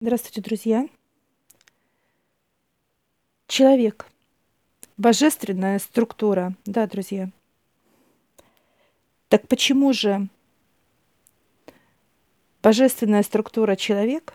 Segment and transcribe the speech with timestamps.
[0.00, 0.88] Здравствуйте, друзья.
[3.48, 4.06] Человек.
[4.96, 6.54] Божественная структура.
[6.66, 7.32] Да, друзья.
[9.28, 10.28] Так почему же
[12.62, 14.34] божественная структура человек,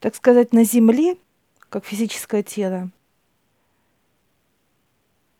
[0.00, 1.16] так сказать, на Земле,
[1.68, 2.90] как физическое тело,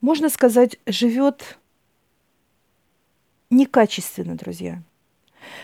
[0.01, 1.59] можно сказать, живет
[3.51, 4.81] некачественно, друзья–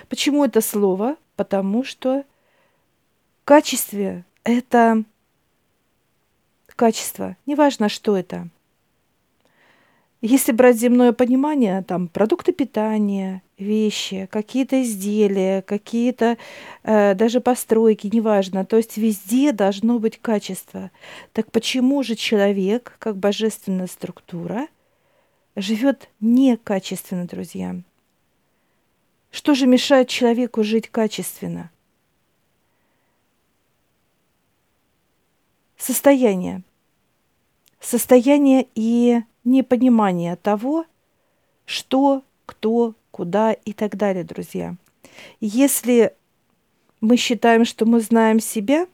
[0.09, 1.17] Почему это слово?
[1.37, 2.25] Потому что
[3.45, 5.05] качестве– это
[6.77, 8.49] качество, неважно, что это.
[10.23, 16.37] Если брать земное понимание, там продукты питания, вещи, какие-то изделия, какие-то
[16.83, 18.65] э, даже постройки, неважно.
[18.65, 20.91] То есть везде должно быть качество.
[21.33, 24.69] Так почему же человек, как божественная структура,
[25.55, 27.77] живет некачественно, друзья?
[29.37, 31.71] Что же мешает человеку жить качественно?
[35.77, 36.63] Состояние.
[37.79, 40.87] Состояние и непонимание того,
[41.67, 44.75] что, кто, куда и так далее, друзья.
[45.41, 46.15] Если
[47.03, 48.87] мы считаем, что мы знаем себя,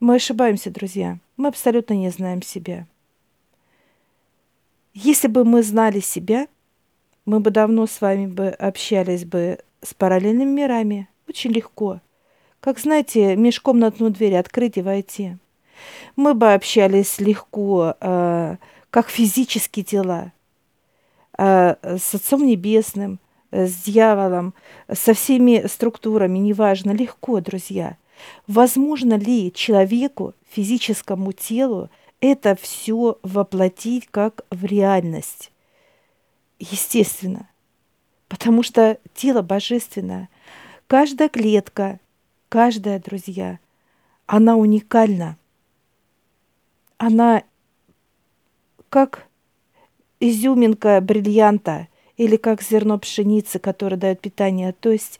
[0.00, 1.18] мы ошибаемся, друзья.
[1.36, 2.86] Мы абсолютно не знаем себя.
[4.94, 6.48] Если бы мы знали себя–
[7.24, 11.08] мы бы давно с вами бы общались бы с параллельными мирами.
[11.28, 12.00] Очень легко.
[12.60, 15.36] Как, знаете, межкомнатную дверь открыть и войти.
[16.16, 18.56] Мы бы общались легко, э,
[18.90, 20.32] как физические тела,
[21.38, 23.18] э, с Отцом Небесным,
[23.50, 24.54] э, с дьяволом,
[24.92, 27.96] со всеми структурами, неважно, легко, друзья.
[28.46, 31.88] Возможно ли человеку, физическому телу,
[32.20, 35.51] это все воплотить как в реальность?
[36.62, 37.48] Естественно,
[38.28, 40.28] потому что тело божественное.
[40.86, 41.98] Каждая клетка,
[42.48, 43.58] каждая, друзья,
[44.26, 45.36] она уникальна.
[46.98, 47.42] Она
[48.88, 49.26] как
[50.20, 54.72] изюминка бриллианта или как зерно пшеницы, которое дает питание.
[54.72, 55.18] То есть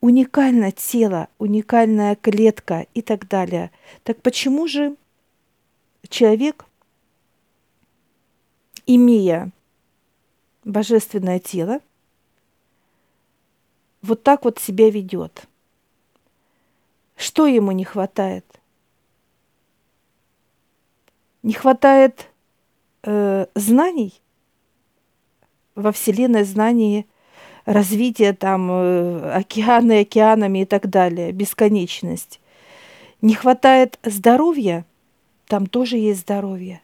[0.00, 3.70] уникальное тело, уникальная клетка и так далее.
[4.04, 4.96] Так почему же
[6.08, 6.64] человек,
[8.86, 9.50] имея
[10.64, 11.80] божественное тело
[14.02, 15.46] вот так вот себя ведет.
[17.16, 18.44] Что ему не хватает?
[21.42, 22.28] Не хватает
[23.02, 24.14] э, знаний
[25.74, 27.06] во Вселенной, знаний
[27.64, 32.40] развития там э, океаны океанами и так далее, бесконечность.
[33.22, 34.84] Не хватает здоровья,
[35.46, 36.82] там тоже есть здоровье.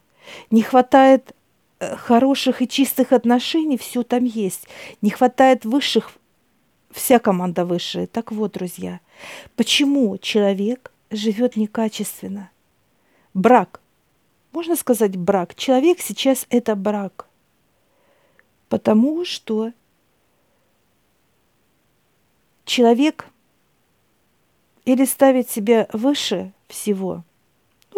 [0.51, 1.35] Не хватает
[1.81, 4.69] хороших и чистых отношений все там есть.
[5.01, 6.13] Не хватает высших,
[6.91, 8.07] вся команда высшая.
[8.07, 9.01] Так вот, друзья,
[9.57, 12.51] почему человек живет некачественно?
[13.35, 13.81] Брак.
[14.53, 15.55] Можно сказать брак.
[15.55, 17.27] Человек сейчас это брак.
[18.69, 19.73] Потому что
[22.65, 23.27] человек
[24.85, 27.25] или ставит себя выше всего–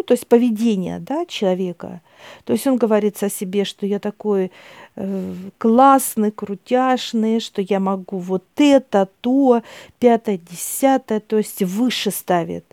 [0.03, 2.01] то есть поведение да, человека.
[2.45, 4.51] То есть он говорит о себе, что я такой
[4.97, 9.63] э, классный, крутяшный, что я могу вот это, то,
[9.99, 12.65] пятое, десятое, то есть выше ставит.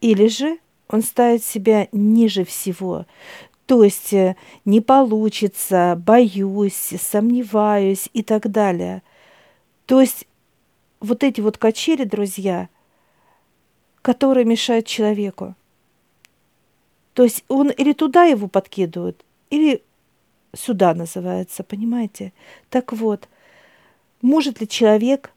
[0.00, 0.58] Или же
[0.88, 3.06] он ставит себя ниже всего.
[3.66, 9.02] То есть э, не получится, боюсь, сомневаюсь и так далее.
[9.86, 10.26] То есть
[11.00, 12.68] вот эти вот качели, друзья,
[14.02, 15.54] которые мешают человеку.
[17.14, 19.82] То есть он или туда его подкидывают, или
[20.52, 22.32] сюда называется, понимаете?
[22.70, 23.28] Так вот,
[24.20, 25.32] может ли человек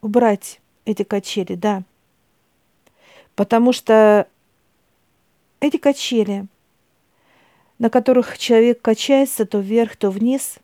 [0.00, 1.54] убрать эти качели?
[1.54, 1.84] Да.
[3.36, 4.26] Потому что
[5.60, 6.46] эти качели,
[7.78, 10.56] на которых человек качается то вверх, то вниз,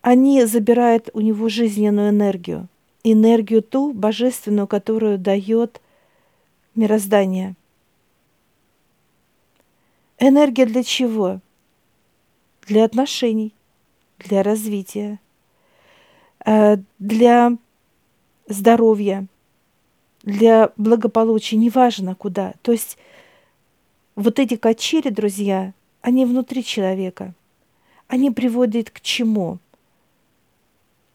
[0.00, 2.66] они забирают у него жизненную энергию,
[3.04, 5.80] энергию ту божественную, которую дает–
[6.74, 7.54] мироздания.
[10.18, 11.40] Энергия для чего?
[12.66, 13.52] Для отношений,
[14.18, 15.18] для развития,
[16.44, 17.56] э, для
[18.46, 19.26] здоровья,
[20.22, 22.54] для благополучия, неважно куда.
[22.62, 22.96] То есть
[24.14, 27.34] вот эти качели, друзья, они внутри человека.
[28.06, 29.58] Они приводят к чему?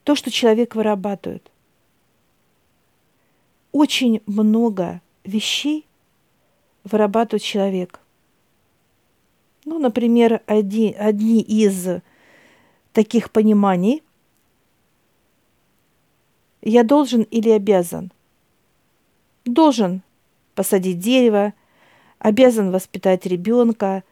[0.04, 1.52] То, что человек вырабатывает.
[3.72, 5.86] Очень много вещей
[6.84, 8.00] вырабатывает человек.
[9.66, 12.02] Ну, например, одни, одни из
[12.94, 14.02] таких пониманий
[16.62, 18.12] я должен или обязан?
[19.46, 20.02] Должен
[20.56, 21.54] посадить дерево,
[22.20, 24.04] обязан воспитать ребенка.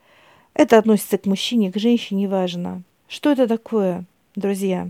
[0.53, 2.83] Это относится к мужчине, к женщине, неважно.
[3.07, 4.89] Что это такое, друзья?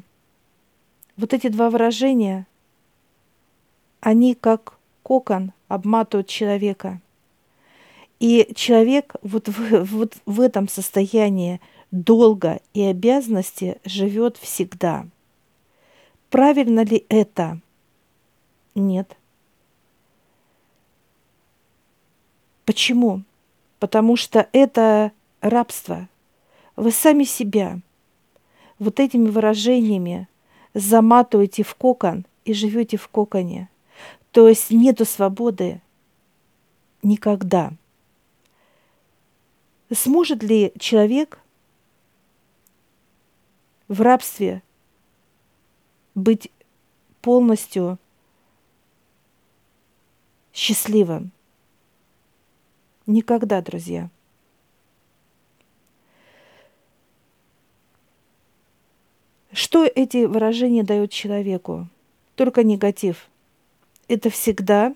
[1.17, 2.45] Вот эти два выражения,
[3.99, 7.01] они как кокон обматывают человека.
[8.19, 11.59] И человек вот в, вот в этом состоянии
[11.91, 15.05] долга и обязанности живет всегда.
[16.29, 17.59] Правильно ли это?
[18.73, 19.15] Нет.
[22.65, 23.21] Почему?
[23.79, 26.09] Потому что это рабство.
[26.75, 27.79] Вы сами себя
[28.79, 30.27] вот этими выражениями
[30.73, 33.69] заматываете в кокон и живете в коконе.
[34.35, 35.81] То есть нету свободы
[37.01, 37.71] никогда.
[39.89, 41.39] Сможет ли человек
[43.87, 44.61] в рабстве
[46.15, 46.51] быть
[47.21, 47.97] полностью
[50.51, 51.31] счастливым?
[53.05, 54.09] Никогда, друзья.
[59.53, 61.87] Что эти выражения дают человеку?
[62.35, 63.29] Только негатив.
[64.07, 64.93] Это всегда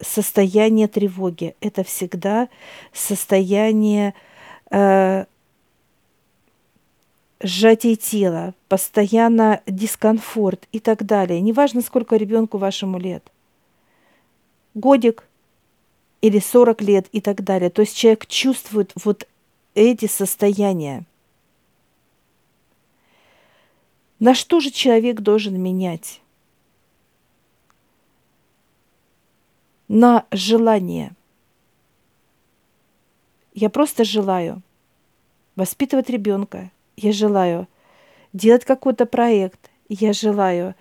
[0.00, 2.48] состояние тревоги, это всегда
[2.92, 4.14] состояние
[4.70, 5.24] э,
[7.40, 11.40] сжатия тела, постоянно дискомфорт и так далее.
[11.40, 13.24] Неважно, сколько ребенку вашему лет.
[14.74, 15.24] Годик
[16.20, 17.70] или 40 лет и так далее.
[17.70, 19.28] То есть человек чувствует вот
[19.74, 21.04] эти состояния.
[24.18, 26.20] На что же человек должен менять?
[29.88, 31.12] На желание.
[33.52, 34.62] Я просто желаю
[35.56, 36.70] воспитывать ребенка.
[36.96, 37.68] Я желаю
[38.32, 39.70] делать какой-то проект.
[39.88, 40.74] Я желаю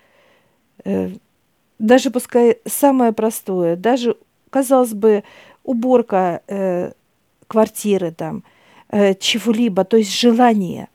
[0.86, 1.12] э,
[1.80, 4.16] даже пускай самое простое, даже
[4.50, 5.24] казалось бы,
[5.64, 6.94] уборка э,
[7.48, 8.44] квартиры там,
[8.90, 10.88] э, чего-либо, то есть желание.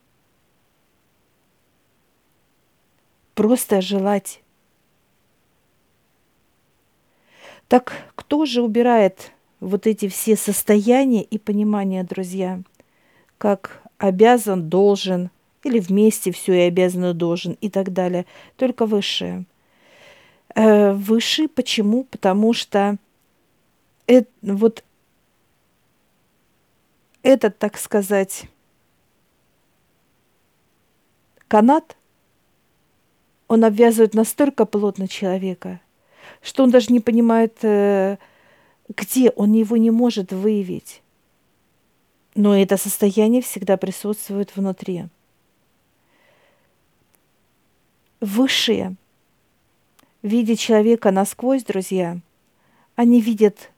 [3.34, 4.40] Просто желать.
[7.68, 12.60] Так кто же убирает вот эти все состояния и понимания, друзья?
[13.36, 15.30] Как обязан, должен,
[15.62, 18.26] или вместе все и обязан и должен и так далее.
[18.56, 19.44] Только высшее.
[20.54, 22.04] Э, высший почему?
[22.04, 22.96] Потому что
[24.06, 24.82] это, вот
[27.22, 28.44] этот, так сказать,
[31.48, 31.96] канат,
[33.48, 35.80] он обвязывает настолько плотно человека,
[36.42, 38.16] что он даже не понимает, э,
[38.88, 41.02] где он его не может выявить.
[42.34, 45.06] Но это состояние всегда присутствует внутри.
[48.20, 48.96] Высшие,
[50.22, 52.18] видя человека насквозь, друзья,
[52.96, 53.70] они видят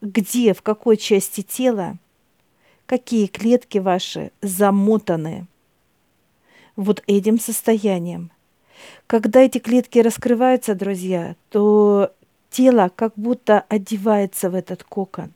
[0.00, 1.96] где, в какой части тела,
[2.86, 5.46] какие клетки ваши замотаны
[6.76, 8.30] вот этим состоянием.
[9.06, 12.12] Когда эти клетки раскрываются, друзья, то
[12.50, 15.32] тело как будто одевается в этот кокон.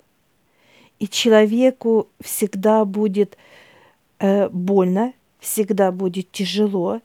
[0.98, 3.36] И человеку всегда будет
[4.18, 7.00] э, больно, всегда будет тяжело,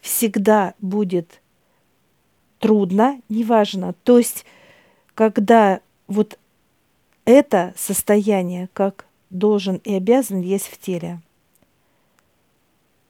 [0.00, 1.40] всегда будет
[2.58, 3.94] трудно, неважно.
[4.04, 4.44] То есть,
[5.14, 6.38] когда вот
[7.24, 11.20] это состояние, как должен и обязан, есть в теле.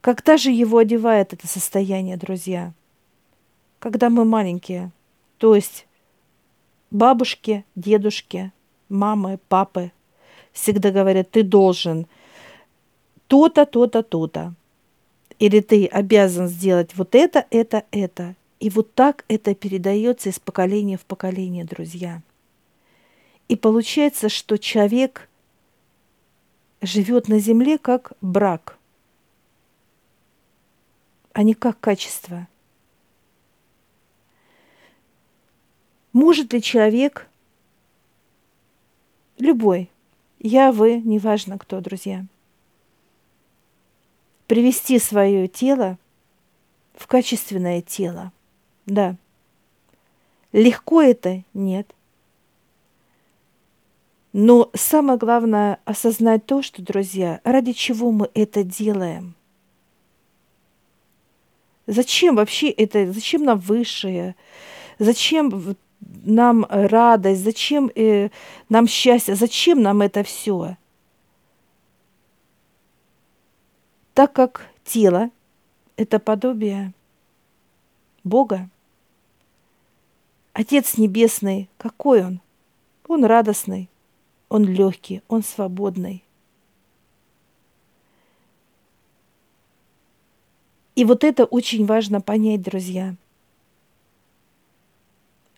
[0.06, 2.72] Когда же его одевает это состояние, друзья?
[3.80, 4.92] Когда мы маленькие.
[5.38, 5.84] То есть
[6.92, 8.52] бабушки, дедушки,
[8.88, 9.90] мамы, папы
[10.52, 12.06] всегда говорят, ты должен
[13.26, 14.54] то-то, то-то, то-то.
[15.40, 18.36] Или ты обязан сделать вот это, это, это.
[18.60, 22.22] И вот так это передается из поколения в поколение, друзья.
[23.48, 25.28] И получается, что человек
[26.80, 28.78] живет на земле как брак,
[31.36, 32.48] а не как качество.
[36.14, 37.28] Может ли человек,
[39.36, 39.90] любой,
[40.38, 42.24] я, вы, неважно кто, друзья,
[44.46, 45.98] привести свое тело
[46.94, 48.32] в качественное тело?
[48.86, 49.16] Да.
[50.52, 51.44] Легко это?
[51.52, 51.94] Нет.
[54.32, 59.35] Но самое главное осознать то, что, друзья, ради чего мы это делаем.
[61.86, 64.34] Зачем вообще это, зачем нам высшее,
[64.98, 65.76] зачем
[66.24, 68.30] нам радость, зачем э,
[68.68, 70.76] нам счастье, зачем нам это все?
[74.14, 75.30] Так как тело–
[75.96, 76.92] это подобие
[78.24, 78.68] Бога.
[80.52, 82.40] Отец Небесный, какой Он?
[83.06, 83.88] Он радостный,
[84.48, 86.25] Он легкий, Он свободный.
[90.96, 93.14] И вот это очень важно понять, друзья,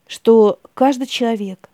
[0.08, 1.70] что каждый человек,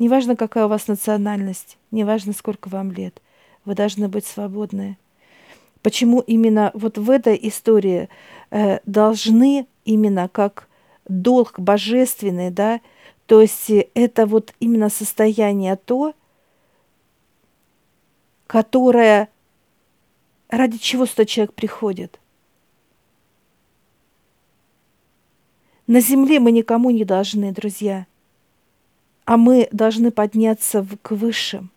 [0.00, 3.22] неважно какая у вас национальность, неважно сколько вам лет,
[3.64, 4.98] вы должны быть свободны.
[5.82, 8.08] Почему именно вот в этой истории
[8.50, 10.68] э, должны именно как
[11.08, 12.80] долг божественный, да,
[13.26, 16.12] то есть это вот именно состояние то,
[18.48, 19.28] которое
[20.48, 22.20] Ради чего сюда человек приходит?
[25.86, 28.06] На земле мы никому не должны, друзья,
[29.24, 31.70] а мы должны подняться в, к высшим,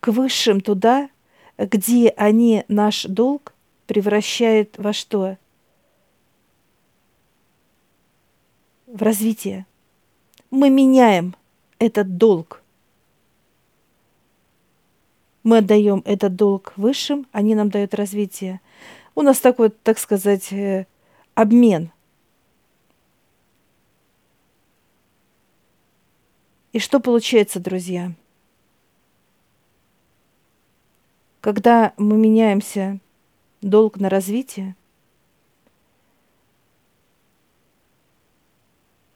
[0.00, 1.10] к высшим туда,
[1.58, 3.54] где они наш долг
[3.86, 5.38] превращают во что?
[8.86, 9.66] В развитие.
[10.50, 11.34] Мы меняем
[11.78, 12.62] этот долг–
[15.46, 18.60] мы отдаем этот долг высшим, они нам дают развитие.
[19.14, 20.88] У нас такой, так сказать, э,
[21.34, 21.92] обмен.
[26.72, 28.12] И что получается, друзья?
[31.40, 32.98] Когда мы меняемся
[33.60, 34.74] долг на развитие,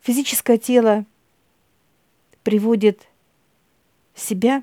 [0.01, 1.05] физическое тело
[2.45, 3.09] приводит
[4.15, 4.63] себя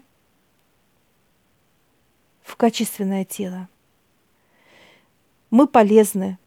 [2.48, 3.68] в качественное тело.
[5.50, 6.38] Мы полезны,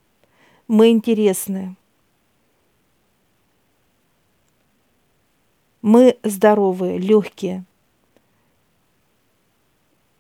[0.67, 1.77] мы интересны,
[5.83, 7.65] мы здоровые, легкие.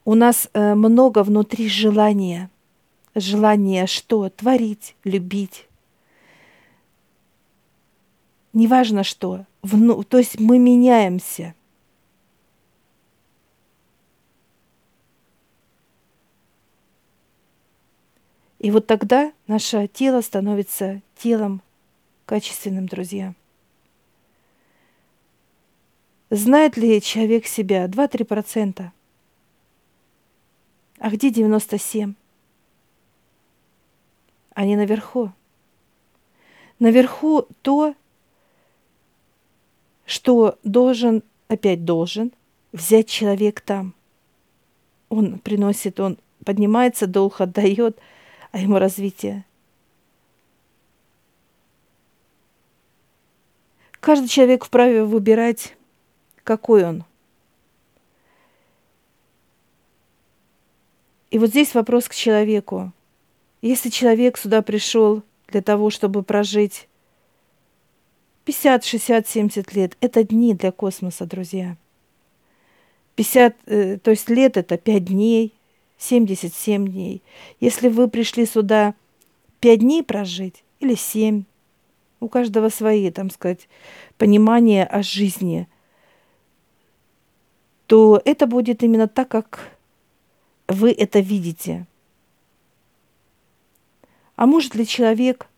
[0.04, 2.50] У нас э, много внутри желания.
[3.14, 4.28] Желание что?
[4.28, 5.66] Творить, любить.
[8.52, 9.46] Неважно что.
[9.62, 11.54] Вну, то есть мы меняемся–
[18.60, 21.62] И вот тогда наше тело становится телом
[22.26, 23.34] качественным, друзья.
[26.28, 27.86] Знает ли человек себя?
[27.86, 28.90] 2-3%.
[30.98, 32.14] А где 97?
[34.54, 35.32] Они наверху.
[36.78, 37.94] Наверху то,
[40.04, 42.30] что должен, опять должен,
[42.72, 43.94] взять человек там.
[45.08, 47.98] Он приносит, он поднимается, долг отдает–
[48.52, 49.44] а ему развитие.
[54.00, 55.76] Каждый человек вправе выбирать,
[56.42, 57.04] какой он.
[61.30, 62.92] И вот здесь вопрос к человеку.
[63.62, 66.88] Если человек сюда пришел для того, чтобы прожить
[68.46, 71.76] 50, 60, 70 лет, это дни для космоса, друзья.
[73.16, 75.52] 50, э, то есть лет это 5 дней,
[76.00, 77.22] 77 дней.
[77.60, 78.94] Если вы пришли сюда
[79.60, 81.44] 5 дней прожить или 7,
[82.20, 83.68] у каждого свои, там сказать,
[84.18, 85.68] понимания о жизни,
[87.86, 89.76] то это будет именно так, как
[90.68, 91.86] вы это видите.
[94.36, 95.48] А может ли человек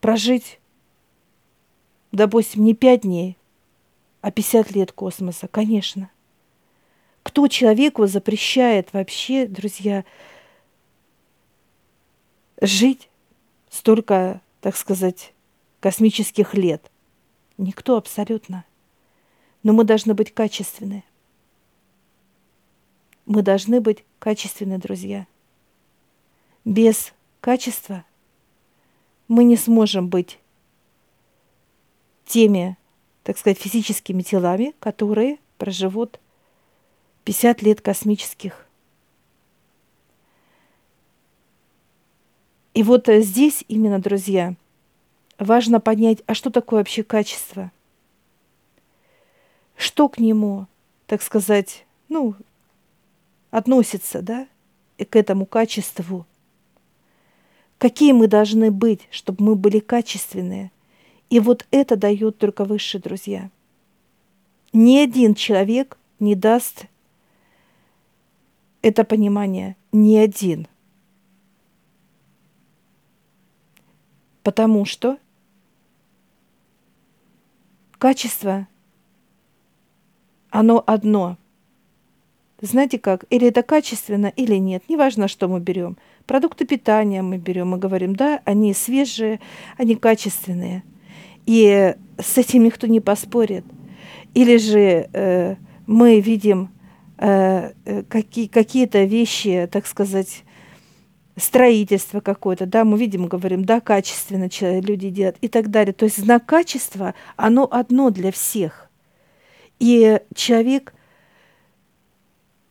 [0.00, 0.58] прожить,
[2.10, 3.36] допустим, не 5 дней,
[4.22, 5.46] а 50 лет космоса?
[5.46, 6.10] Конечно.
[7.28, 10.06] Кто человеку запрещает вообще, друзья,
[12.58, 13.10] жить
[13.68, 15.34] столько, так сказать,
[15.80, 16.90] космических лет?
[17.58, 18.64] Никто абсолютно.
[19.62, 21.04] Но мы должны быть качественны.
[23.26, 25.26] Мы должны быть качественны, друзья.
[26.64, 28.06] Без качества
[29.28, 30.38] мы не сможем быть
[32.24, 32.78] теми,
[33.22, 36.18] так сказать, физическими телами, которые проживут
[37.28, 38.66] 50 лет космических.
[42.72, 44.54] И вот э, здесь именно, друзья,
[45.38, 47.70] важно понять, а что такое вообще качество?
[49.76, 50.68] Что к нему,
[51.06, 52.34] так сказать, ну,
[53.50, 54.48] относится, да,
[54.96, 56.24] и к этому качеству?
[57.76, 60.70] Какие мы должны быть, чтобы мы были качественные?
[61.28, 63.50] И вот это дает только высшие друзья.
[64.72, 66.86] Ни один человек не даст
[68.82, 70.66] это понимание не один.
[74.42, 75.18] Потому что
[77.98, 78.66] качество,
[80.50, 81.36] оно одно.
[82.60, 85.98] знаете как, или это качественно, или нет, неважно, что мы берем.
[86.26, 89.40] Продукты питания мы берем, мы говорим, да, они свежие,
[89.76, 90.82] они качественные.
[91.46, 93.64] И с этим никто не поспорит.
[94.34, 95.56] Или же э,
[95.86, 96.70] мы видим
[97.18, 100.44] какие, какие-то вещи, так сказать,
[101.36, 104.48] строительство какое-то, да, мы видим, говорим, да, качественно
[104.80, 105.92] люди делают и так далее.
[105.92, 108.88] То есть знак качества, оно одно для всех.
[109.78, 110.94] И человек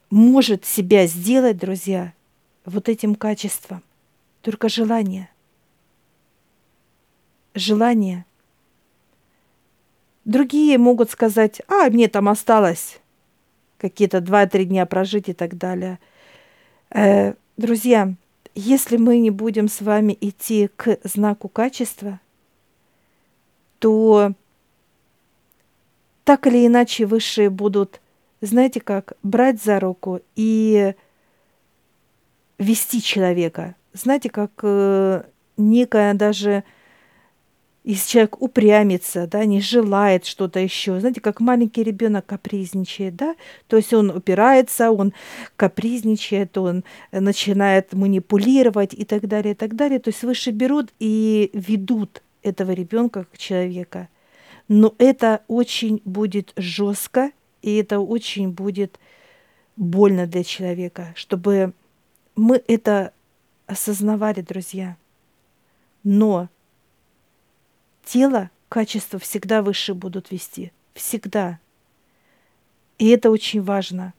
[0.10, 2.14] может себя сделать, друзья,
[2.66, 3.84] вот этим качеством.
[4.42, 5.30] Только желание.
[7.54, 8.26] Желание.
[10.26, 13.00] Другие могут сказать, а, мне там осталось
[13.78, 16.00] какие-то два-три дня прожить и так далее.
[16.90, 18.14] Э, друзья,
[18.56, 22.20] если мы не будем с вами идти к знаку качества,
[23.80, 24.34] то
[26.24, 28.02] так или иначе высшие будут
[28.42, 30.94] знаете как, брать за руку и
[32.58, 33.76] вести человека.
[33.94, 35.24] Знаете, как э,
[35.58, 36.64] некая даже
[37.90, 43.36] если человек упрямится, да, не желает что-то еще, знаете, как маленький ребенок капризничает, да,
[43.68, 45.14] то есть он упирается, он
[45.56, 50.00] капризничает, он начинает манипулировать и так далее, и так далее.
[50.00, 54.10] То есть выше берут и ведут этого ребенка как человека.
[54.68, 59.00] Но это очень будет жестко и это очень будет
[59.78, 61.72] больно для человека, чтобы
[62.36, 63.14] мы это
[63.66, 64.98] осознавали, друзья.
[66.04, 66.50] Но
[68.08, 70.72] тело, качество всегда выше будут вести.
[70.94, 71.60] Всегда.
[72.98, 74.14] И это очень важно.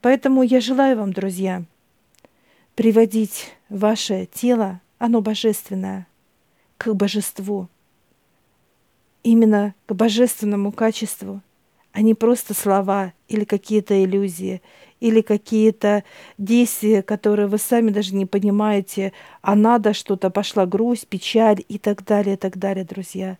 [0.00, 1.64] Поэтому я желаю вам, друзья,
[2.74, 6.06] приводить ваше тело, оно божественное,
[6.76, 7.68] к божеству,
[9.22, 11.40] именно к божественному качеству–
[11.92, 14.62] а не просто слова или какие-то иллюзии,
[15.00, 16.04] или какие-то
[16.38, 22.04] действия, которые вы сами даже не понимаете, а надо что-то, пошла грусть, печаль и так
[22.04, 23.38] далее, и так далее, друзья.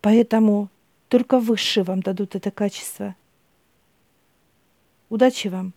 [0.00, 0.68] Поэтому
[1.08, 3.14] только высшие вам дадут это качество.
[5.08, 5.72] Удачи вам!